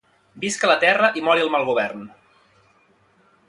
[0.45, 2.03] Visca la terra i mori el mal govern!